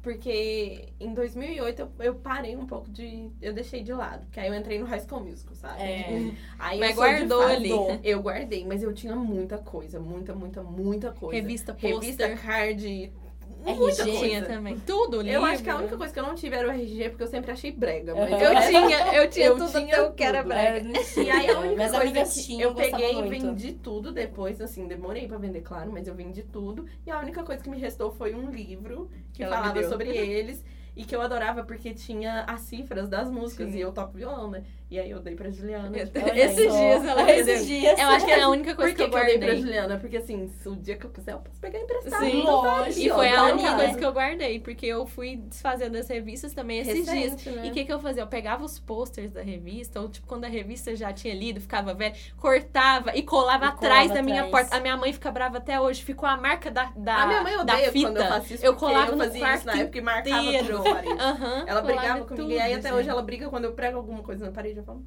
[0.01, 3.29] porque em 2008 eu, eu parei um pouco de...
[3.41, 5.81] Eu deixei de lado, porque aí eu entrei no High School Musical, sabe?
[5.81, 6.31] É.
[6.57, 7.71] Aí Mas eu guardou ali.
[8.03, 11.39] Eu guardei, mas eu tinha muita coisa, muita, muita, muita coisa.
[11.39, 13.11] Revista, Revista, pôster.
[13.51, 13.79] Card, RG.
[13.79, 14.19] muita coisa.
[14.25, 14.79] Tinha também.
[14.79, 15.31] Tudo, livro.
[15.39, 17.27] Eu acho que a única coisa que eu não tive era o RG, porque eu
[17.27, 18.15] sempre achei brega.
[18.15, 18.37] Mas Uhum.
[18.37, 20.89] Eu tinha, eu tinha Eu tudo tinha até o que era brega.
[20.97, 21.25] É, tinha.
[21.25, 24.87] E aí a única Minhas coisa que tinham, eu peguei e vendi tudo depois, assim,
[24.87, 26.85] demorei pra vender, claro, mas eu vendi tudo.
[27.05, 30.63] E a única coisa que me restou foi um livro que Ela falava sobre eles
[30.95, 33.77] e que eu adorava porque tinha as cifras das músicas Sim.
[33.77, 34.63] e eu toco violão, né?
[34.91, 35.97] E aí eu dei pra Juliana.
[35.97, 37.31] Eu- tipo, Esses dias ela.
[37.31, 37.97] Esses dias.
[37.97, 39.61] Eu acho que é a única coisa que, que eu que eu dei pra guardei.
[39.63, 39.97] Juliana?
[39.97, 42.19] Porque assim, se o dia que eu quiser, eu posso pegar emprestado.
[42.25, 42.43] Sim.
[42.43, 42.99] Tá Lógico.
[42.99, 45.97] E ó, foi a tá única ali, coisa que eu guardei, porque eu fui desfazendo
[45.97, 47.31] as revistas também esses dias.
[47.33, 47.67] Recente, né?
[47.67, 48.21] E o que, que eu fazia?
[48.23, 51.93] Eu pegava os posters da revista, ou tipo, quando a revista já tinha lido, ficava
[51.93, 54.51] velha, cortava e colava E atrás colava da minha atrás.
[54.67, 54.75] porta.
[54.75, 57.55] A minha mãe fica brava até hoje, ficou a marca da, da, A minha mãe
[57.55, 58.07] da odeia fita.
[58.09, 60.83] quando eu faço isso, Eu colava eu no fazia isso na época e marcava tudo.
[61.21, 64.45] Aham, Ela brigava comigo e aí até hoje ela briga quando eu prego alguma coisa
[64.45, 64.80] na parede.
[64.81, 65.05] Eu falo,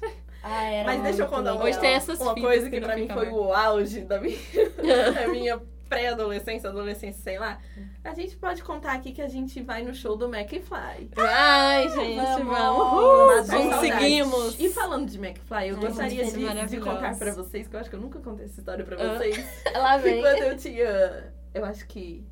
[0.42, 1.54] Ah, era Mas deixa eu contar.
[1.54, 3.36] Hoje tem essas uma coisa que que pra mim fica foi mais.
[3.36, 4.38] o auge da minha,
[5.14, 7.58] da minha pré-adolescência, adolescência, sei lá.
[8.02, 11.10] A gente pode contar aqui que a gente vai no show do McFly.
[11.18, 12.56] Ai, gente, Vamos.
[12.56, 13.50] vamos.
[13.50, 14.58] Conseguimos.
[14.60, 16.90] E falando de McFly, eu Ai, gostaria de, de maravilhoso.
[16.90, 19.18] contar pra vocês, que eu acho que eu nunca contei essa história pra Ah.
[19.18, 19.36] vocês.
[19.76, 20.22] Lá que vem.
[20.22, 22.24] quando eu tinha, eu acho que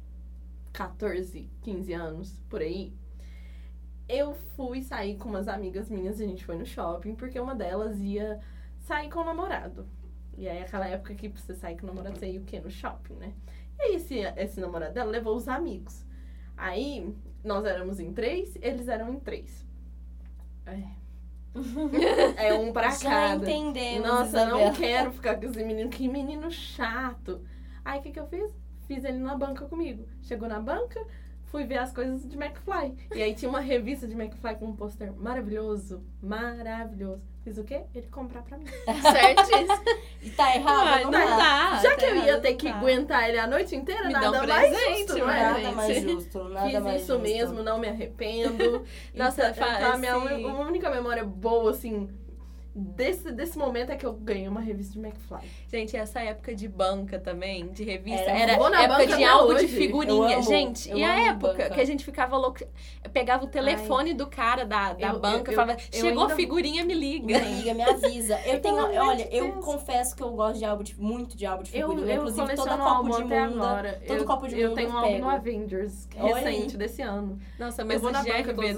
[0.73, 2.93] 14, 15 anos, por aí,
[4.09, 7.99] eu fui sair com umas amigas minhas, a gente foi no shopping, porque uma delas
[7.99, 8.41] ia
[8.81, 9.87] sair com o namorado.
[10.37, 12.61] E aí, aquela época que você sair com o namorado, você ia o quê?
[12.61, 13.35] No shopping, né?
[13.79, 16.07] E aí, esse, esse namorado dela levou os amigos.
[16.57, 19.67] Aí, nós éramos em três, eles eram em três.
[20.65, 20.83] É,
[22.49, 23.51] é um pra Já cada.
[23.51, 25.91] entendemos, Nossa, eu não quero ficar com esse menino.
[25.91, 27.41] Que menino chato.
[27.85, 28.53] Aí o que, que eu fiz?
[28.87, 30.07] Fiz ele na banca comigo.
[30.23, 31.05] Chegou na banca,
[31.51, 32.95] fui ver as coisas de McFly.
[33.15, 36.03] E aí tinha uma revista de McFly com um pôster maravilhoso.
[36.23, 37.23] Maravilhoso.
[37.45, 37.83] Fiz o quê?
[37.95, 38.67] Ele comprar pra mim.
[38.67, 39.99] Certíssimo.
[40.21, 40.89] E tá errado?
[40.89, 41.37] Ai, não, não tá.
[41.77, 41.81] dá.
[41.81, 42.77] Já que eu ia não ter que dá.
[42.77, 45.43] aguentar ele a noite inteira, Me nada um mais presente, justo, não é?
[45.43, 47.23] Nada mais justo, nada Fiz mais isso justo.
[47.23, 48.85] mesmo, não me arrependo.
[49.15, 52.11] Nossa, então, fa- a minha assim- uni- única memória boa, assim,
[52.79, 55.41] desse, desse momento é que eu ganhei uma revista de McFly.
[55.71, 59.69] Gente, essa época de banca também, de revista, Era- era, Vou época de álbum de
[59.69, 60.15] figurinha.
[60.33, 61.71] Eu amo, gente, eu e a época banca.
[61.71, 62.61] que a gente ficava louco,
[63.13, 66.37] pegava o telefone do cara da, da Eu- banca eu- e falava, eu chegou ainda-
[66.37, 67.27] figurinha, me liga.
[67.27, 68.39] Me liga, me avisa.
[68.47, 71.45] Eu tenho, Pelo amor olha, eu confesso que eu gosto de álbum de, muito de
[71.47, 72.15] álbum de Eu, figurinha.
[72.15, 73.35] eu Inclusive, toda copo álbum de mundo.
[73.65, 74.03] agora.
[74.07, 77.39] todo eu, copo de Eu mundo tenho eu um álbum no Avengers, recente, desse ano.
[77.59, 78.77] Nossa, Eu mas vou o na de banca todas-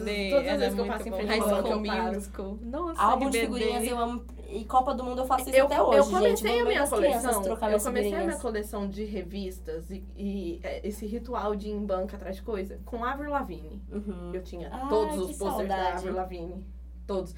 [0.51, 2.13] as vezes que eu passo em frente High à banca, School eu.
[2.13, 2.59] Musical.
[2.63, 4.25] Nossa, Álbum de figurinhas eu amo.
[4.49, 6.13] E Copa do Mundo eu faço isso Eu, até hoje, eu gente.
[6.15, 7.45] comecei Vou a minha coleção.
[7.45, 11.85] Eu comecei a minha coleção de revistas e, e, é, esse ritual de ir em
[11.87, 13.81] banca atrás de coisa com Avril Lavigne.
[13.93, 14.33] Uhum.
[14.35, 15.97] Eu tinha todos os posters da saudade.
[15.99, 16.65] Avril Lavigne.
[17.07, 17.35] Todos.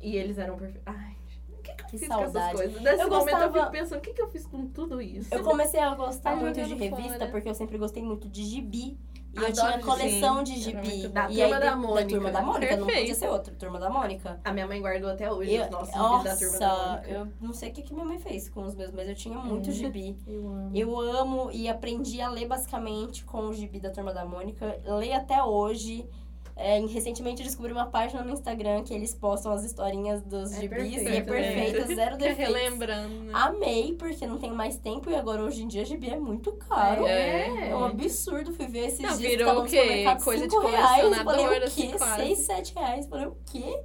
[0.00, 0.82] E eles eram perfeitos.
[0.86, 1.16] Ai,
[1.58, 2.54] o que, que eu Que fiz com essas saudade.
[2.56, 2.80] coisas?
[2.82, 5.34] Nesse Eu momento eu gostava- fico pensando, o que, que eu fiz com tudo isso?
[5.34, 7.30] Eu comecei a gostar muito de revista fora.
[7.30, 8.96] porque eu sempre gostei muito de gibi.
[9.34, 9.82] E eu Adoro tinha gibi.
[9.84, 11.08] coleção de Era gibi.
[11.08, 12.02] Da e Turma aí, da Mônica.
[12.02, 13.18] Da Turma da Mônica, não podia Perfeito.
[13.18, 13.54] ser outra.
[13.54, 14.40] Turma da Mônica.
[14.44, 17.10] A minha mãe guardou até hoje Eu, os nossos gibis da Turma da nossa, Mônica.
[17.10, 19.38] eu não sei o que, que minha mãe fez com os meus, mas eu tinha
[19.38, 19.72] muito Hum.
[19.72, 20.18] gibi.
[20.26, 20.70] Eu amo.
[20.74, 24.78] Eu amo e aprendi a ler basicamente com o gibi da Turma da Mônica.
[24.84, 26.06] Leio até hoje.
[26.54, 30.60] É, recentemente eu descobri uma página no Instagram que eles postam as historinhas dos É
[30.60, 31.52] gibis e é perfeito, né?
[31.72, 32.54] perfeita, zero defeitos.
[32.54, 33.08] Relembrando.
[33.24, 33.32] né?
[33.34, 37.06] Amei, porque não tenho mais tempo e agora hoje em dia gibi é muito caro.
[37.06, 37.70] É.
[37.70, 40.04] É um absurdo, fui ver esses Não, dias virou que o quê?
[40.22, 40.86] Coisa de 5 reais.
[40.90, 41.98] Falei, colecionador, o assim, quê?
[41.98, 42.22] quase.
[42.22, 43.06] 6, 7 reais.
[43.08, 43.80] Falei, o quê?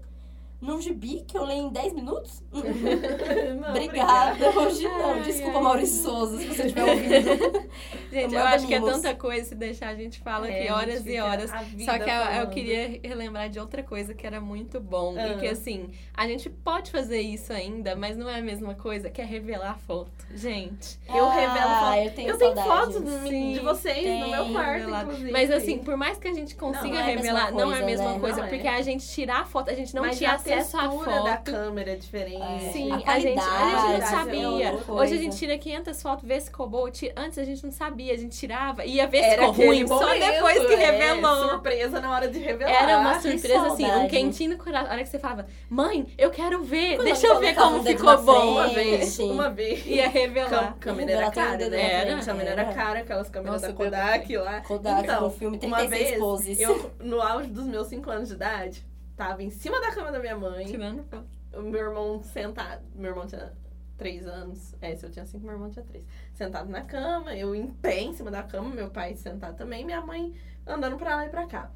[0.59, 2.43] Num gibi que eu leio em 10 minutos?
[2.51, 4.49] Não, Obrigada.
[4.59, 5.11] Hoje não.
[5.11, 5.63] Ai, Desculpa, ai.
[5.63, 7.67] Maurício Souza, se você estiver ouvindo.
[8.11, 8.95] Gente, eu acho que é mimos.
[8.95, 11.51] tanta coisa se deixar a gente fala É, aqui horas e horas.
[11.51, 15.15] Só que eu, eu queria relembrar de outra coisa que era muito bom.
[15.15, 15.37] E Ah.
[15.37, 19.21] que assim, a gente pode fazer isso ainda, mas não é a mesma coisa, que
[19.21, 20.11] é revelar foto.
[20.33, 20.97] Gente.
[21.07, 22.05] Eu revelo Ah, fotos.
[22.05, 25.03] Eu tenho, Eu tenho fotos de, de vocês no meu tem, quarto, revelar.
[25.03, 25.31] inclusive.
[25.31, 27.67] Mas assim, por mais que a gente consiga Não, não é revelar, não é a
[27.67, 28.19] coisa, mesma né?
[28.19, 28.37] coisa.
[28.37, 28.49] Não é.
[28.49, 31.23] Porque a gente tirar a foto, a gente não Mas tinha acesso à foto.
[31.23, 32.41] da câmera é diferente.
[32.65, 32.69] É.
[32.71, 34.71] Sim, A a, gente, a gente não é sabia.
[34.71, 37.71] outra Hoje a gente tira 500 fotos, vê se ficou Ti- Antes a gente não
[37.71, 40.91] sabia, a gente tirava, ia ver se Era ficou ruim, só momento, depois que é,
[40.91, 41.49] revelou.
[41.49, 42.71] surpresa na hora de revelar.
[42.83, 44.89] Era uma que surpresa, assim, um quentinho no coração.
[44.89, 48.17] A hora que você falava, mãe, eu quero ver, Quando deixa eu ver como ficou
[48.21, 48.51] bom.
[48.51, 49.31] Uma vez, Sim.
[49.31, 49.85] uma vez.
[49.85, 50.49] Ia revelar.
[50.49, 51.91] Cam- câmera era cara, né?
[51.93, 52.17] Era.
[52.23, 54.61] Câmera era cara, aquelas câmeras da Kodak lá.
[54.61, 56.59] Kodak Então, no filme uma 36 vez, poses.
[56.59, 58.83] eu, no auge dos meus 5 anos de idade,
[59.17, 61.27] tava em cima da cama da minha mãe, Tirando foto.
[61.55, 62.85] o meu irmão sentado.
[62.95, 63.51] Meu irmão tinha
[63.97, 64.75] três anos.
[64.79, 66.05] É, se eu tinha cinco, meu irmão tinha três.
[66.33, 70.01] Sentado na cama, eu em pé em cima da cama, meu pai sentado também, minha
[70.01, 70.33] mãe
[70.65, 71.71] andando pra lá e pra cá.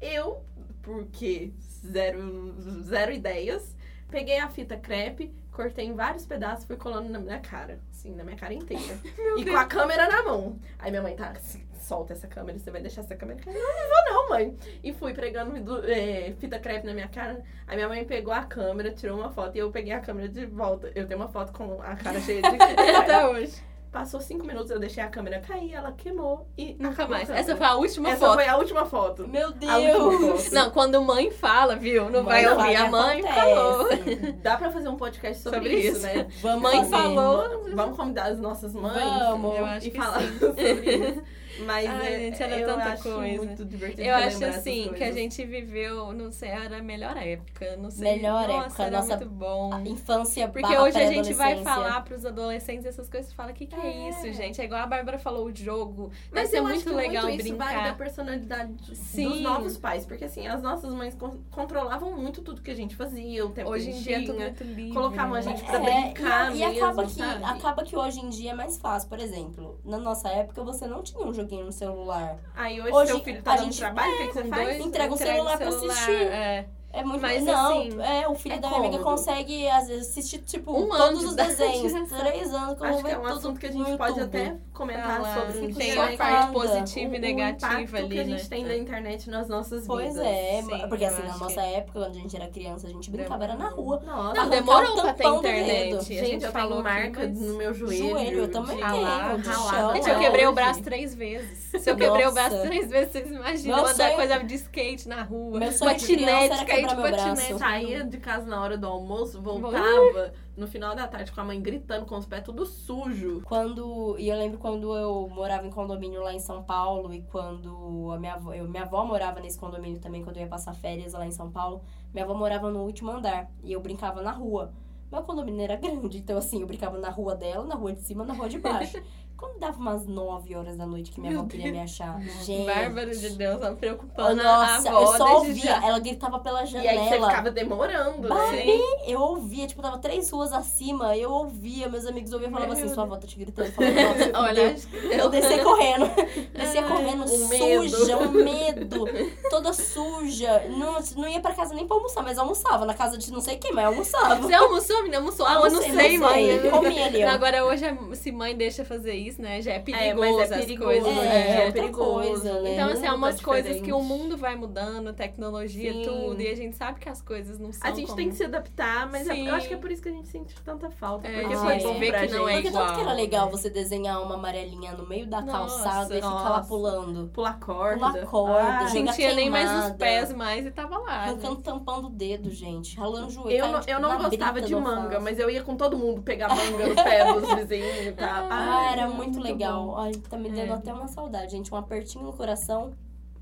[0.00, 0.44] Eu,
[0.82, 1.52] porque
[1.86, 3.74] zero, zero ideias,
[4.12, 8.22] peguei a fita crepe, cortei em vários pedaços, fui colando na minha cara, assim, na
[8.22, 8.98] minha cara inteira.
[9.36, 10.58] e com a câmera na mão.
[10.78, 13.40] Aí minha mãe tá assim, solta essa câmera, você vai deixar essa câmera?
[13.46, 14.56] Eu, não, não vou não, mãe.
[14.84, 17.42] E fui pregando do- é, fita crepe na minha cara.
[17.66, 20.44] Aí minha mãe pegou a câmera, tirou uma foto e eu peguei a câmera de
[20.46, 20.92] volta.
[20.94, 22.48] Eu tenho uma foto com a cara cheia de
[22.96, 23.62] Até hoje.
[23.92, 27.28] Passou cinco minutos, eu deixei a câmera cair, ela queimou e Nunca mais.
[27.28, 28.34] Essa foi a última Essa foto.
[28.36, 29.28] foi a última foto.
[29.28, 30.44] Meu Deus!
[30.44, 30.54] foto.
[30.54, 32.04] Não, quando mãe fala, viu?
[32.08, 32.74] Não Mãe vai ouvir.
[32.76, 33.40] A mãe acontece.
[33.40, 33.88] falou.
[34.42, 36.06] Dá pra fazer um podcast sobre, Sobre isso, isso.
[36.06, 36.26] né?
[36.40, 36.90] Vamos Mãe fazer.
[36.90, 37.64] falou.
[37.74, 39.58] Vamos convidar as nossas mães Vamos.
[39.58, 41.22] Eu acho e falar sobre isso.
[41.66, 43.18] Mas Ai, é, gente, era eu tanta acho coisa.
[43.42, 47.76] muito divertido Eu acho assim que a gente viveu, não sei, era a melhor época.
[47.76, 48.16] Não sei.
[48.16, 49.72] Melhor nossa, época, era nossa- muito bom.
[49.74, 53.54] A Infância Porque hoje a gente vai falar pros adolescentes essas coisas e fala, o
[53.54, 53.82] que, que é.
[53.86, 54.08] É.
[54.10, 54.60] isso, gente?
[54.60, 56.10] É igual a Bárbara falou, o jogo.
[56.30, 57.96] Mas Deve ser acho muito legal muito isso vale da brincar.
[57.96, 59.40] personalidade dos Sim.
[59.42, 60.04] novos pais.
[60.06, 63.70] Porque assim, as nossas mães con- controlavam muito tudo que a gente fazia, o tempo
[63.70, 64.46] Hoje que em a gente dia é tudo tinha.
[64.46, 64.92] muito livre.
[64.94, 65.42] Colocavam a né?
[65.42, 67.44] gente pra É, brincar e, e acaba mesmo, que sabe?
[67.44, 69.08] acaba que hoje em dia é mais fácil.
[69.08, 72.38] Por exemplo, na nossa época você não tinha um joguinho no celular.
[72.54, 74.80] Aí hoje, Hoje, seu filho tá a dando gente- trabalho, o que, que você faz?
[74.80, 76.10] Entrega o entrega celular pra assistir.
[76.12, 76.66] É.
[76.94, 80.10] É muito Mas, Não, assim, é, o filho é da minha amiga consegue às vezes,
[80.10, 81.90] assistir, tipo, Um todos ano os desenhos.
[82.10, 85.34] Três anos eu Acho que é um assunto que a gente pode até comentar Falar.
[85.52, 86.16] sobre um Tem a né?
[86.16, 88.30] parte positiva e o negativa ali, que a né?
[88.38, 90.26] gente tem da internet nas nossas Pois vidas.
[90.26, 93.44] é, Sim, porque assim, na nossa época, quando a gente era criança, a gente brincava
[93.44, 94.00] era na rua.
[94.04, 96.04] Nossa, Não, demorou pra ter internet.
[96.04, 98.08] gente, gente eu tenho marca mas- no meu joelho.
[98.10, 101.58] Joelho, eu também tenho, Gente, eu quebrei o braço três vezes.
[101.82, 105.22] Se eu quebrei o braço três vezes, vocês imaginam Meu andar coisa de skate na
[105.22, 105.58] rua.
[105.58, 107.58] Meu patinete, cair de patinete.
[107.58, 111.60] Saía de casa na hora do almoço, voltava no final da tarde com a mãe
[111.60, 113.40] gritando, com os pés tudo sujo.
[113.44, 114.16] Quando.
[114.18, 118.18] E eu lembro quando eu morava em condomínio lá em São Paulo e quando a
[118.18, 118.52] minha avó.
[118.52, 121.50] Eu, minha avó morava nesse condomínio também quando eu ia passar férias lá em São
[121.50, 121.82] Paulo.
[122.12, 124.72] Minha avó morava no último andar e eu brincava na rua.
[125.10, 128.24] Meu condomínio era grande, então assim, eu brincava na rua dela, na rua de cima,
[128.24, 129.02] na rua de baixo.
[129.42, 132.62] Quando dava umas 9 horas da noite que minha Meu avó queria me achar, gente.
[132.70, 135.54] Bárbara de Deus, ela Oh, preocupando nossa, a avó eu só ouvia.
[135.64, 135.84] já.
[135.86, 137.28] Ela gritava pela E aí você janela.
[137.30, 138.64] ficava demorando, Bah, né?
[139.06, 142.88] Eu ouvia, tipo, tava três ruas acima, eu ouvia, meus amigos ouviam e falavam assim,
[142.88, 143.66] sua avó tá te gritando.
[143.68, 146.10] Eu falava, "Nossa, você Olha, fudeu." acho que Eu desci correndo.
[146.52, 149.04] Descia correndo suja, um medo.
[149.50, 150.64] Toda suja.
[150.68, 152.84] Não, não ia pra casa nem pra almoçar, mas almoçava.
[152.84, 154.36] Na casa de não sei quem, mas almoçava.
[154.36, 155.18] Você almoçou, menina?
[155.18, 155.46] Almoçou?
[155.46, 156.50] Ah, eu não sei, mãe.
[156.52, 156.70] almocei.
[156.70, 157.22] Comi ali.
[157.22, 159.60] Agora, hoje, se mãe deixa fazer isso, né?
[159.62, 161.08] Já é perigoso é as perigoso, coisas.
[161.08, 161.62] É, né?
[161.62, 162.74] é outra coisa, né?
[162.74, 166.02] Então, assim, é umas tá coisas que o mundo vai mudando, tecnologia, Sim.
[166.02, 168.16] tudo, e a gente sabe que as coisas não são A gente como...
[168.16, 169.48] tem que se adaptar, mas é- Sim.
[169.48, 171.26] eu acho que é por isso que a gente sente tanta falta.
[171.28, 172.54] É, porque foi bom pra que não é.
[172.54, 173.52] Porque tanto que era legal né?
[173.52, 177.28] você desenhar uma amarelinha no meio da Nossa, calçada e ficar lá pulando.
[177.32, 177.98] Pular corda.
[177.98, 179.06] Pular corda, Ah, gente.
[179.06, 181.12] Não tinha nem mais os pés mais e tava lá.
[181.12, 181.60] Arrancando, né?
[181.62, 182.96] tampando o dedo, gente.
[182.96, 183.58] Ralando o joelho.
[183.58, 186.48] Eu não, caindo, eu não gostava de manga, mas eu ia com todo mundo pegar
[186.48, 188.46] manga no pé dos vizinhos e tal.
[188.50, 189.86] Ah, era muito, legal.
[189.86, 189.96] bom.
[189.98, 190.72] Ai, tá me dando É.
[190.72, 191.72] até uma saudade, gente.
[191.72, 192.92] Um apertinho no coração.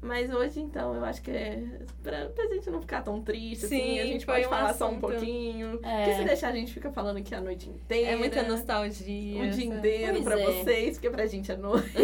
[0.03, 1.63] Mas hoje, então, eu acho que é
[2.03, 4.87] pra, pra gente não ficar tão triste, assim, Sim, a gente pode um falar só
[4.87, 5.01] um assunto.
[5.01, 5.79] pouquinho.
[5.83, 6.05] É.
[6.05, 8.13] Porque se deixar, a gente fica falando aqui a noite inteira.
[8.13, 9.43] É muita nostalgia.
[9.45, 10.45] O dia inteiro Pois pra é.
[10.45, 11.91] vocês, porque pra gente é noite.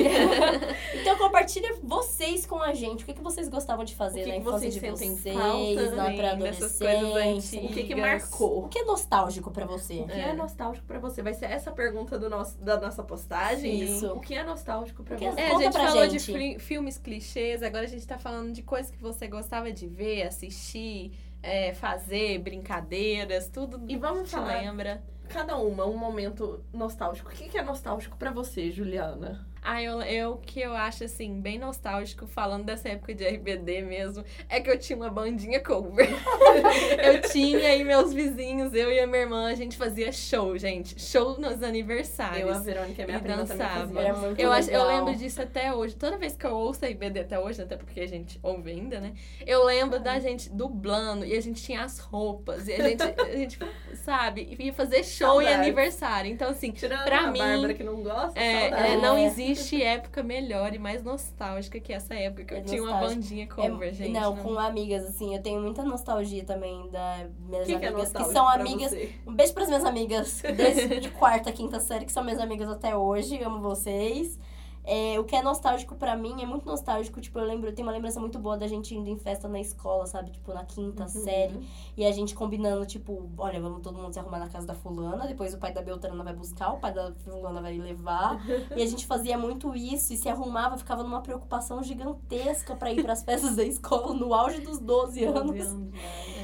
[1.01, 3.03] Então compartilha vocês com a gente.
[3.05, 5.15] O que, que vocês gostavam de fazer O que na que infância vocês de sentem
[5.17, 7.61] vocês, falta, na pré-adolescência?
[7.61, 8.65] O que que marcou?
[8.65, 9.95] O que é nostálgico pra você?
[10.01, 10.29] O que é.
[10.31, 10.33] É.
[10.33, 11.23] nostálgico pra você?
[11.23, 13.83] Vai ser essa a pergunta do nosso, da nossa postagem?
[13.83, 14.09] Isso.
[14.13, 15.41] O que é nostálgico pra é- você?
[15.41, 16.33] É, a gente pra falou gente.
[16.33, 20.23] de filmes clichês, agora a gente tá falando de coisas que você gostava de ver,
[20.23, 25.03] assistir, é, fazer, brincadeiras, tudo E vamos te falar lembra.
[25.29, 27.31] cada uma um momento nostálgico.
[27.31, 29.47] O que que é nostálgico pra você, Juliana?
[29.69, 34.25] Ah, eu, eu que eu acho assim, bem nostálgico, falando dessa época de RBD mesmo,
[34.49, 36.09] é que eu tinha uma bandinha cover.
[37.03, 41.01] eu tinha e meus vizinhos, eu e a minha irmã, a gente fazia show, gente.
[41.01, 42.49] Show nos aniversários.
[42.49, 43.81] Eu, a Verônica e minha E prima dançava.
[43.89, 44.01] fazia.
[44.01, 45.97] Era muito Eu, acho, eu lembro disso até hoje.
[45.97, 49.01] Toda vez que eu ouço a IBD até hoje, até porque a gente ouve ainda,
[49.01, 49.15] né?
[49.45, 52.69] Eu lembro da gente dublando e a gente tinha as roupas.
[52.69, 53.59] E a gente, a gente
[53.95, 55.55] sabe, ia fazer show e Saudades.
[55.59, 56.31] aniversário.
[56.31, 58.93] Então, assim, Tirando pra a mim, Bárbara que não gosta, é, saudade.
[58.93, 59.27] é, não É.
[59.61, 63.47] existe época melhor e mais nostálgica que essa época que É eu tinha uma bandinha
[63.47, 64.13] cover, É, gente.
[64.13, 68.13] não, com amigas, assim, eu tenho muita nostalgia também das minhas que, que é amigas,
[68.13, 68.91] que, nostálgico são pra amigas.
[68.91, 69.13] você?
[69.27, 72.97] Um beijo pras minhas amigas desde de quarta, quinta série, que são minhas amigas até
[72.97, 73.43] hoje.
[73.43, 74.39] Amo vocês.
[74.87, 77.21] É, o que é nostálgico pra mim é muito nostálgico.
[77.21, 79.59] Tipo, eu lembro, eu tenho uma lembrança muito boa da gente indo em festa na
[79.61, 80.31] escola, sabe?
[80.31, 81.09] Tipo, na quinta Uhum.
[81.09, 81.69] série.
[81.97, 85.27] E a gente combinando, tipo, olha, vamos todo mundo se arrumar na casa da fulana.
[85.27, 88.39] Depois o pai da Beltrana vai buscar, o pai da fulana vai levar.
[88.77, 93.03] e a gente fazia muito isso e se arrumava, ficava numa preocupação gigantesca pra ir
[93.03, 95.67] pras festas da escola no auge dos 12 anos.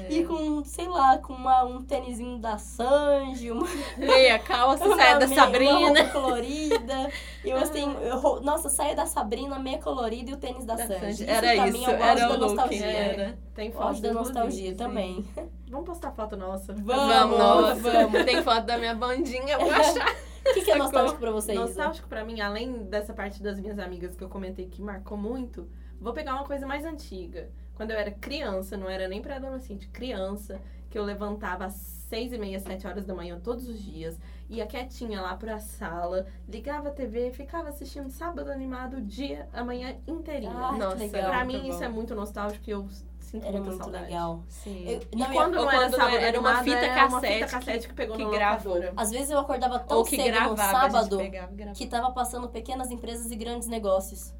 [0.08, 0.12] É.
[0.12, 5.18] E com, sei lá, com uma, um tênisinho da Sanji, uma Meia calça, uma saia
[5.18, 6.02] da meia- Uma Sabrina.
[6.02, 7.10] roupa colorida.
[7.44, 10.74] E eu assim, eu ro- nossa, saia da Sabrina, meia colorida e o tênis da,
[10.74, 11.00] Da Sanji.
[11.00, 11.22] Sanji.
[11.24, 12.40] Isso Era pra isso, mim é era da o look.
[12.40, 12.86] nostalgia.
[12.86, 13.38] Era.
[13.54, 14.76] Tem foto da nostalgia sim.
[14.76, 15.24] também.
[15.68, 16.72] Vamos postar foto nossa.
[16.74, 17.74] Vamos, nossa.
[17.80, 18.24] vamos.
[18.24, 20.14] Tem foto da minha bandinha, eu vou achar.
[20.44, 21.56] O que, que é nostálgico pra vocês?
[21.58, 25.68] Nostálgico pra mim, além dessa parte das minhas amigas que eu comentei que marcou muito,
[26.00, 27.48] vou pegar uma coisa mais antiga.
[27.82, 32.38] Quando eu era criança, não era nem pré-adolescente, criança, que eu levantava às seis e
[32.38, 34.16] meia, sete horas da manhã todos os dias,
[34.48, 39.64] ia quietinha lá pra sala, ligava a TV, ficava assistindo sábado animado o dia, a
[39.64, 40.52] manhã inteirinha.
[40.54, 41.30] Ah, Nossa, que legal.
[41.30, 41.84] pra mim isso bom.
[41.84, 42.86] é muito nostálgico e eu
[43.18, 44.04] sinto Era muita muito saudade.
[44.04, 44.44] legal.
[44.48, 44.88] Sim.
[44.88, 47.06] Eu- E não, e quando ou não era quando sábado era uma animado, fita era
[47.08, 48.80] uma cassete fita que- cassete que, pegou que na gravou.
[48.96, 51.76] Às vezes eu acordava tão Ou que cedo gravava, no a sábado pegava gravava.
[51.76, 54.32] que tava passando pequenas empresas e grandes negócios.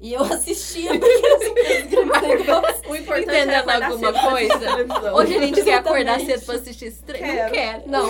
[0.00, 2.80] E eu assistia pequenas empresas e grandes negócios.
[3.38, 5.14] O importante Entendendo é acordar alguma coisa?
[5.14, 7.20] Hoje a gente quer acordar cedo pra assistir esse trem.
[7.22, 7.52] Não Quero.
[7.52, 7.82] quero.
[7.90, 8.08] Não.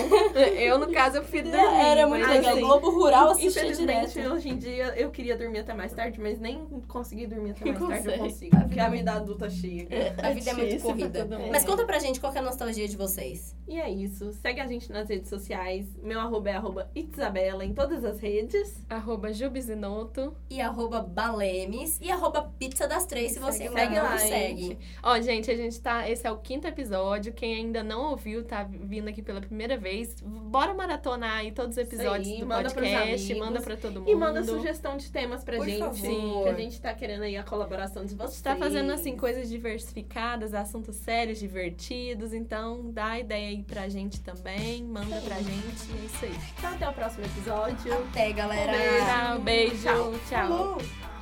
[0.59, 1.57] Eu, no caso, eu fui dormir.
[1.57, 2.51] Era muito legal.
[2.53, 4.33] assim, Globo Rural assistia Infelizmente, direto.
[4.33, 7.79] hoje em dia, eu queria dormir até mais tarde, mas nem consegui dormir até mais
[8.03, 8.59] tarde, eu consigo.
[8.59, 10.15] Porque a vida adulta chega.
[10.21, 11.27] A vida é muito corrida.
[11.51, 13.55] Mas conta pra gente qual que é a nostalgia de vocês.
[13.67, 14.31] E é isso.
[14.33, 15.85] Segue a gente nas redes sociais.
[16.01, 18.83] Meu arroba é arroba Itzabela em todas as redes.
[18.89, 20.35] Arroba Jubizinoto.
[20.49, 24.61] E arroba Balemes e arroba Pizza das Três, se você Segue ainda não lá, segue.
[24.63, 24.79] gente.
[25.19, 26.09] Ó, gente, a gente tá.
[26.09, 27.33] Esse é o quinto episódio.
[27.33, 30.15] Quem ainda não ouviu, tá vindo aqui pela primeira vez.
[30.21, 33.31] Bora maratonar aí todos os episódios aí, do manda podcast.
[33.31, 33.37] amigos.
[33.47, 34.09] Manda pra todo mundo.
[34.09, 35.79] E manda sugestão de temas pra Por gente.
[35.79, 36.43] favor.
[36.43, 38.33] Que a gente tá querendo aí a colaboração de A vocês.
[38.35, 42.33] gente tá fazendo assim coisas diversificadas, assuntos sérios, divertidos.
[42.33, 44.83] Então dá ideia aí pra gente também.
[44.83, 45.49] Manda pra gente.
[46.01, 46.35] É isso aí.
[46.57, 47.93] Então até o próximo episódio.
[47.93, 49.35] Até, galera.
[49.35, 49.83] Um beijo.
[49.83, 50.23] Tchau, beijo.
[50.29, 50.77] Tchau.
[50.79, 51.18] tchau.